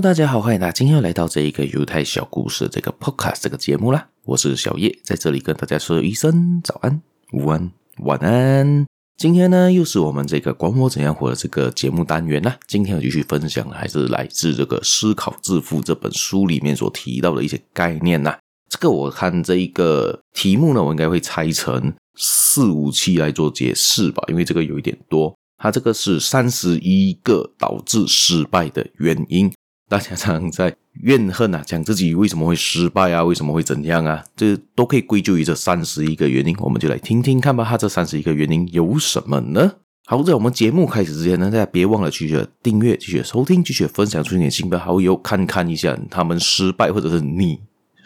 [0.00, 4.08] 大家好，欢迎大家今天又来到这一个犹太小故事这个 Podcast 这个节目啦。
[4.26, 8.86] 我是小叶，在这里跟大家说一声早安、午安、晚安。
[9.16, 12.56] 今天呢，又是我们这个管我怎样活的这个节目单元啦。
[12.68, 18.38] 今天我继续分享还是来自这个《思考致富》这本书里面所提到的一些概念呐。
[18.68, 25.34] 这个我看这一个题目呢，我应该会拆成四五期来做解释吧，因为这个有一点多。
[25.60, 29.52] 它这个是三十一个导致失败的原因。
[29.88, 34.22] 大家常常在怨恨啊，讲自己为什么会失败啊，为什么会怎样啊？
[34.36, 36.54] 这都可以归咎于这三十一个原因。
[36.58, 39.76] 我们就来听听看吧，它这三十一个原因有什么呢？
[40.04, 47.58] 好，在我们节目开始之前呢，大家别忘了继续订阅、继续收听、继续分享出你的亲朋好友，看看一下他们失败，或者是你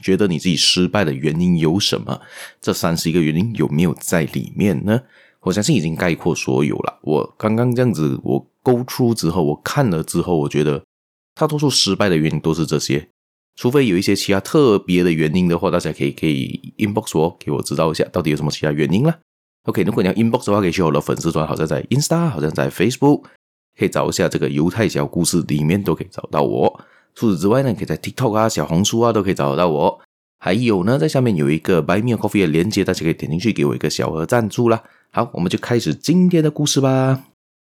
[0.00, 2.20] 觉得你自己失败的原因有什么？
[2.60, 5.00] 这三十一个原因有没有在里面呢？
[5.40, 7.00] 我相信已经概括所有了。
[7.02, 10.80] 我刚刚这样子，我勾出之后，我看了之后，我觉得。
[11.34, 13.08] 大多数失败的原因都是这些，
[13.56, 19.18] 除非有一些其他特别的原因的话，大家可以可以 inbox 我，给我知道一下到底有什么其他原因啦。
[19.64, 23.24] OK，如果你要 inbox 的话，可以去我的粉丝团，好像在 Insta，好像在 Facebook，
[23.78, 26.80] 可以找一下这个犹太小故事里面都可以找到我。
[27.14, 30.00] 除此之外呢，可以在 TikTok 啊、小红书啊都可以找得到我。
[30.38, 34.82] 还有呢，在下面有一个 Buy Me a Coffee 的链接，大家可以点进去给我一个小额赞助啦。
[35.10, 37.33] 好，我们就开始今天的故事吧。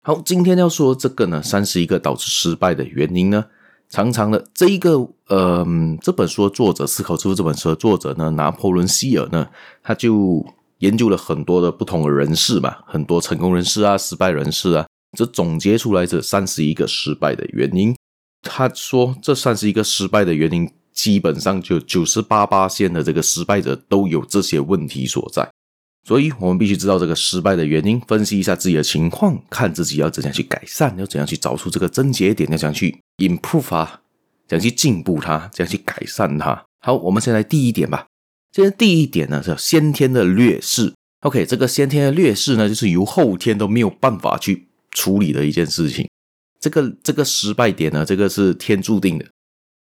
[0.08, 3.44] 好，今天要说这个呢，三十一个导致失败的原因呢，
[3.90, 4.92] 常常的这一个，
[5.30, 5.66] 呃，
[6.00, 9.48] 这本书的作者思考致富这本书的作者呢，拿破仑希尔呢，
[9.82, 10.46] 他就
[10.78, 14.86] 研究了很多的不同的人士嘛，很多成功人士啊，失败人士啊，
[15.18, 17.96] 这总结出来这三十一个失败的原因。
[18.44, 25.50] 他说，这三十一个失败的原因，基本上就九十八八仙的这个失败者都有这些问题所在。
[26.08, 34.02] 所以我们必须知道这个失败的原因，分析一下自己的情况，看自己要怎样去改善，要怎样去找出这个症结点，要怎样去 improve 啊，
[34.48, 36.64] 怎样去进步它，怎样去改善它。
[36.80, 38.06] 好，我们先来第一点吧。
[38.52, 40.94] 现在第一点呢叫先天的劣势。
[41.22, 46.08] OK，这个先天的劣势呢，就是由后天都没有办法去处理的一件事情。
[46.60, 49.26] 这个这个失败点呢，这个是天注定的，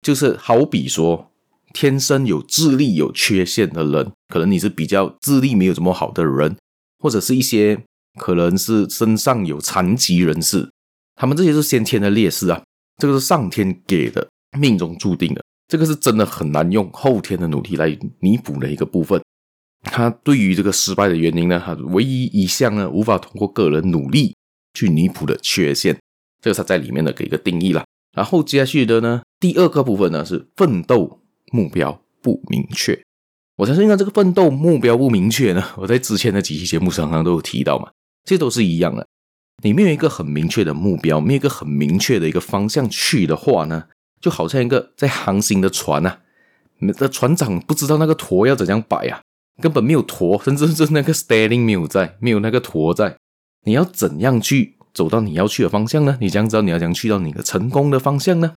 [0.01, 1.29] 就是好比说。
[1.75, 6.55] 天生有智力有缺陷的人，可能你是比较智力没有这么好的人，
[6.99, 7.77] 或者是一些
[8.17, 10.69] 可能是身上有残疾人士，
[11.15, 12.63] 他们这些是先天的劣势啊，
[12.97, 14.25] 这个是上天给的，
[14.57, 19.21] 命中注定的，这个是真的很难用后天的努力来弥补的一个部分。
[19.83, 24.33] 他对于这个失败的原因呢，他唯一一项呢，无法通过个人努力
[24.73, 25.99] 去弥补的缺陷，
[26.41, 27.83] 这个是他在里面的给一个定义了。
[28.15, 31.19] 然后接下去的呢，第二个部分呢是奋斗。
[31.51, 33.03] 目标不明确，
[33.57, 37.91] 我相信呢，这个奋斗目标不明确呢， 我在之前的几期节目常常都有提到嘛，
[38.23, 39.07] 这都是一样的。
[39.63, 43.85] 你没有一个很明确的目标，没有一个很明确的一个方向去的话呢，
[44.19, 46.19] 就好像一个在航行的船啊，
[46.79, 49.21] 你的船长不知道那个舵要怎样摆啊，
[49.61, 53.15] 根本没有舵，甚至 是那个 steering 没有在，没有那个舵在，
[53.63, 56.17] 你要怎样去走到你要去的方向呢？
[56.19, 58.55] 你怎样知道你要怎样去到你的成功的方向呢？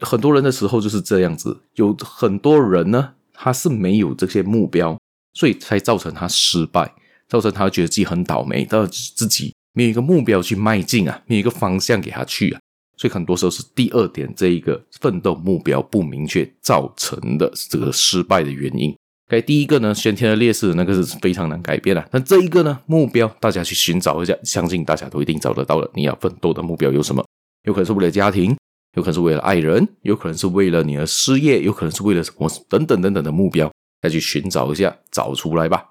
[0.00, 4.96] 很多人的时候就是这样子，有很多人呢，他是没有这些目标，
[5.34, 6.94] 所以才造成他失败，
[7.28, 12.60] 造成他觉得自己很倒霉，到自己没有一个目标去迈进啊，没有一个方向给他去啊，
[12.96, 18.94] 所以很多时候是第二点这一个奋斗目标不明确造成的这个失败的原因。
[19.30, 25.90] 该第一个呢，先天的劣势那个是非常难改变的，但这一个呢，目标大家去寻找一下，相信大家都一定找得到的。
[25.94, 27.22] 你要奋斗的目标有什么？
[27.64, 28.56] 有可能是为了家庭。
[28.94, 33.70] 有可能是为了爱人，有可能是为了你的事业，有可能是为了什么等等等等的目标，
[34.02, 35.86] 再去寻找一下，找出来吧。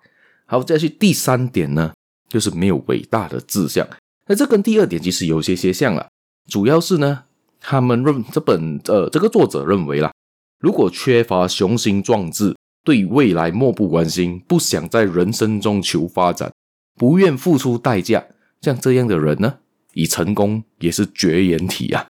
[0.46, 1.94] 好，再去第三点呢，
[2.28, 3.88] 就是没有伟大的志向。
[4.28, 6.09] 那这跟第二点其实有些些像了，
[6.50, 7.24] 主要是呢，
[7.60, 10.12] 他们认这本呃这个作者认为啦，
[10.60, 16.51] 如果缺乏雄心壮志，对未来漠不关心，不想在人生中求发展，
[16.95, 18.25] 不愿付出代价，
[18.62, 19.60] 像这样的人呢，
[19.94, 22.07] 以成功也是绝缘体啊。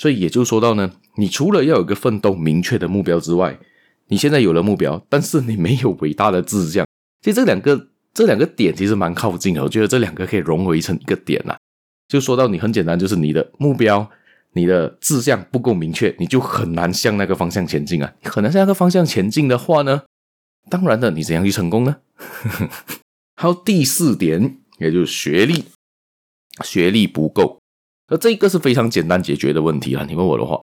[0.00, 3.58] 所以也就说到呢，你除了要有个奋斗明确的目标之外，
[4.08, 6.86] 你现在有了目标，但是你没有伟大的志向。
[7.20, 11.54] 其实这两个这两个点其实蛮靠近的，我觉得这两个可以融为成一个点呐。
[12.08, 14.10] 就说到你很简单，就是你的目标、
[14.54, 18.10] 你的志向不够明确，你就很难向那个方向前进啊。
[18.22, 20.04] 很难向那个方向前进的话呢，
[20.70, 21.98] 当然的，你怎样去成功呢？
[23.36, 25.66] 还有第四点，也就是学历，
[26.64, 27.59] 学历不够。
[28.10, 30.04] 而这个是非常简单解决的问题啊！
[30.06, 30.60] 你问我的话，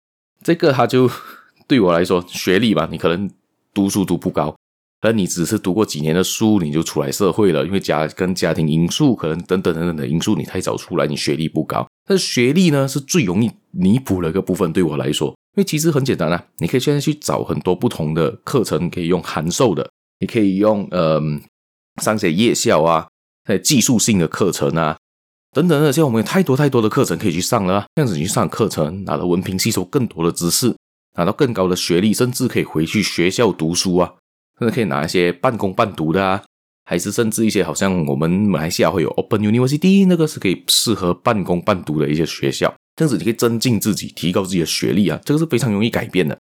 [0.44, 1.10] 这个他就
[1.66, 3.28] 对我来说，学历吧，你可能
[3.72, 4.54] 读书读不高，
[5.00, 11.86] 可能你只是读过几年的书，你就出来社会了，因为家跟家庭因素，可能等等等等的因素，你太早出来，你学历不高。
[12.06, 19.88] 但是学历呢，是最容易弥补的一个部分，对我来说，因为其实很简单啊，你可以现在去找很多不同的课程，可以用函授的，
[20.18, 21.18] 你可以用呃
[22.02, 23.06] 上些夜校啊，
[23.44, 24.98] 还有技术性的课程啊，
[25.52, 27.86] 等等的，现在我们有太多太多的课程可以去上了啊。
[27.96, 30.74] 这样子你去上课程，拿到文凭，吸收更多的知识，
[31.16, 34.14] 拿到更高的学历，甚至可以回去学校读书啊，
[34.58, 36.42] 甚至可以拿一些半工半读的啊，
[36.84, 42.72] 还是甚至一些好像我们马来西亚会有 Open University，那个是可以适合半工半读的一些学校。
[42.94, 46.38] 这样子你可以增进自己，提高自己的学历啊，这个是非常容易改变的。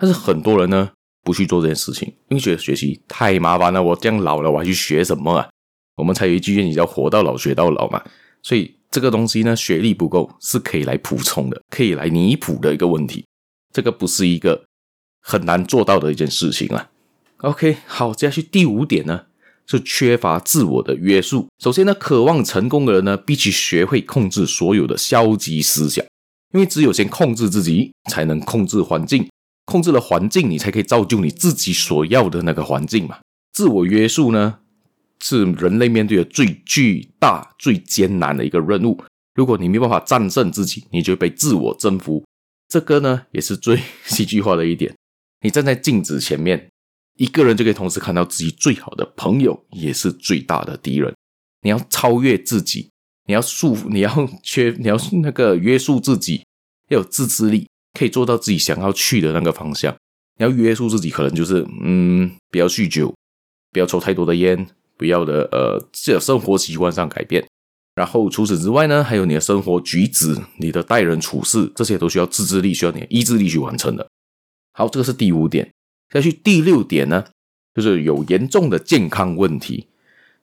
[0.00, 0.90] 但是很多人呢
[1.22, 3.80] 不去做这件事情，因为觉得学习太麻烦了。
[3.80, 5.48] 我这样老了，我还去学什么啊？
[5.96, 8.02] 我们才有一句谚语叫“活到老学到老”嘛。
[8.42, 13.24] 所以这个东西呢，学历不够是可以来补充的，可以来弥补的一个问题。
[13.72, 14.64] 这个不是一个
[15.20, 16.90] 很难做到的一件事情啊。
[17.38, 19.22] OK，好，接下去第五点呢。
[19.70, 21.46] 是缺乏自我的约束。
[21.58, 26.02] 首先呢，渴望成功的人呢，必须学会控制所有的消极思想，
[26.54, 29.28] 因为只有先控制自己，才能控制环境。
[29.66, 33.18] 控制了环境，你才可以造就你自己所要的那个环境嘛。
[33.52, 34.60] 自我约束呢，
[35.20, 39.02] 是人类面对的最巨大、最艰难的一个任务。
[39.34, 42.24] 如果你没办法战胜自己，你就被自我征服。
[42.68, 44.94] 这个呢，也是最戏剧化的一点。
[45.40, 46.68] 你站在镜子前面。
[47.18, 51.12] 一个人就可以同时看到自己最好的朋友，也是最大的敌人。
[51.62, 52.88] 你要超越自己，
[53.26, 56.44] 你要束缚，你要缺， 你要那个约束自己，
[56.90, 57.66] 要有自制力，
[57.98, 59.92] 可以做到自己想要去的那个方向。
[60.36, 63.12] 你要约束自己，可能就是嗯，不要酗酒，
[63.72, 64.68] 不要抽太多的烟，
[64.98, 67.46] 不要的呃，这生活习惯上改变。
[67.94, 74.06] 然后除此之外呢，还有你的生活举止，你的待人处事，这些都需要自制力，需要你的意志力去完成的。
[74.72, 75.72] 好，这个是第五点。
[76.12, 77.24] 下去第六点呢，
[77.74, 79.88] 就是有严重的健康问题，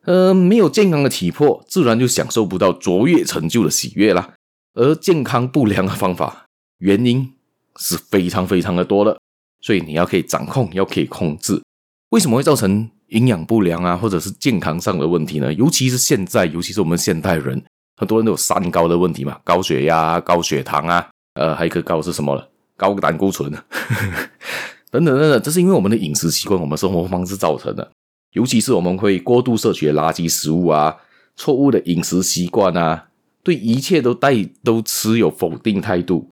[0.03, 4.33] 呃，没有健康的体魄，自然就享受不到卓越成就的喜悦啦。
[4.73, 6.45] 而健康不良的方法，
[6.79, 7.31] 原因
[7.77, 9.17] 是非常非常的多的，
[9.61, 11.61] 所以你要可以掌控，要可以控制。
[12.09, 15.51] 为什么会造成营养不良啊，或者是健康上的问题呢？
[15.53, 17.63] 尤其是现在，尤其是我们现代人，
[17.95, 22.49] 很多人都有三高的问题嘛，高血压、高血糖啊，呃，还有一个高是什么了？
[22.75, 23.49] 高胆固醇。
[24.91, 27.91] 等等等等，这是因为我们的饮食习惯、我们生活方式造成的。
[28.33, 30.95] 尤其是我们会过度摄取垃圾食物啊，
[31.35, 33.07] 错误的饮食习惯啊，
[33.43, 36.29] 对一切都带都持有否定态度，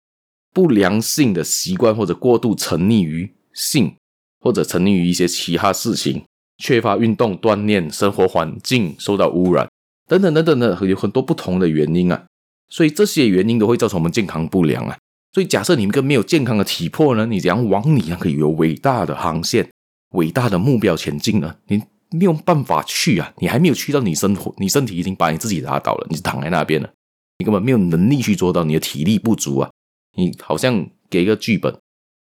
[0.54, 3.96] 不良性的习惯或者过度沉溺于性，
[4.40, 6.24] 或者沉溺于一些其他事情，
[6.58, 9.70] 缺乏运动锻炼，生活环境受到污染，
[10.08, 12.26] 等等等等的，有很多不同的原因啊。
[12.70, 14.98] 所以这些原因都会造成我们健康不良啊。
[15.34, 19.70] 所以，假设你一个没有健康的体魄呢，你怎样往你那个有伟大的航线、
[20.14, 21.56] 伟大的目标前进呢？
[21.68, 23.32] 你没有办法去啊！
[23.38, 26.90] 你还没有去到你生活，你身体已经把你自己打倒了，你就躺在那边了，
[27.38, 29.70] 你根本没有能力去做到，你的体力不足啊！
[30.16, 31.78] 你好像给一个剧本，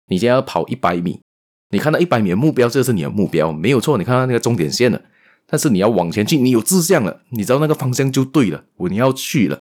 [0.08, 1.22] 你现在要跑一百米，
[1.76, 5.02] 你看到一百米的目标，这是你的目标，没有错，你看到那个终点线了，
[5.46, 9.60] 但是你要往前去，你有志向了，你知道那个方向就对了，我你要去了。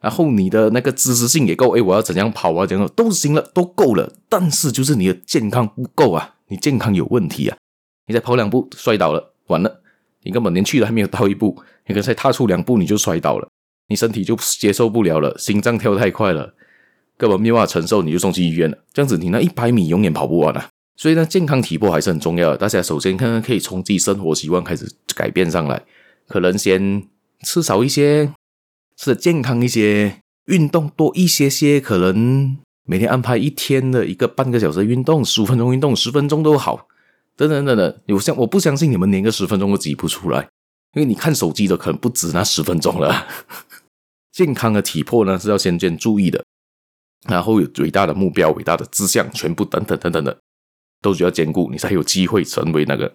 [0.00, 2.64] 然后你的那个知识性也够，诶，我要怎样跑啊？
[2.64, 4.14] 怎样都行了，都够了。
[4.30, 7.58] 但是就是你的健康不够啊，你健康有问题啊！
[8.06, 9.82] 你再跑两步摔倒了，完了，
[10.22, 13.46] 你根本连去都还没有到一步，你可能才踏出两步你就摔倒了，
[13.88, 16.54] 你身体就接受不了了，心脏跳太快了，
[17.18, 18.78] 根本没有办法承受，你就送去医院了。
[18.94, 20.70] 这样子，你那一百米永远跑不完啊！
[20.96, 22.56] 所以呢，健康体魄还是很重要的。
[22.56, 25.82] 大家首先看看可以从自己生活习惯开始改变上来，
[26.28, 27.08] 可能先
[27.42, 28.32] 吃少一些。
[28.94, 36.86] 吃的健康一些，运动多一些些，可能每天安排一天的一个半个小时的运动，十五分钟运动，十分钟都好。
[37.34, 40.48] 等等等等，我相我不相信你们连个十分钟都挤不出来，
[40.92, 43.26] 因为你看手机的可能不止那十分钟了。
[44.30, 46.44] 健康的体魄呢是要先先注意的，
[47.26, 50.38] 然后有伟大的目标、伟大的志向，全部等等等等的
[51.02, 53.12] 都需要兼顾，你才有机会成为那个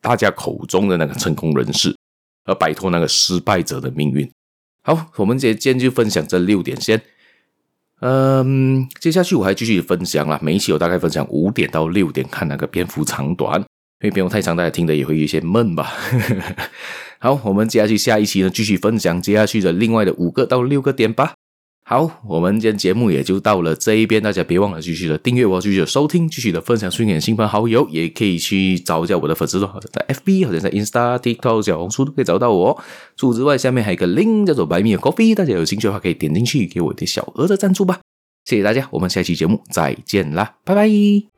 [0.00, 1.96] 大家口中的那个成功人士，
[2.44, 4.30] 而摆脱那个失败者的命运。
[4.82, 7.02] 好，我们今天就分享这六点先。
[8.00, 10.38] 嗯，接下去我还继续分享啦。
[10.42, 13.66] 每一期我大概分享五点到六点，看那个篇幅长短，因
[14.02, 15.92] 为篇幅太长，大家听的也会有些闷吧。
[17.20, 21.34] 好，我们接下去下一期呢，继续分享接下去的另外的五个到六个点吧。
[21.90, 32.80] 好，我们今天节目也就到了这一边，大家别忘了继续的订阅我，继续的收听，继续的分享出给亲朋好友，也可以去找一下我的粉丝团，在 FB，或者在 Insta、TikTok、小红书都可以找到我。
[33.16, 37.98] 除此之外，下面还有一个 link 叫做 Buy Me Coffee，大家有兴趣的话可以点进去给我一点小额的赞助吧。
[38.44, 41.29] 谢谢大家，我们下期节目再见啦，拜拜。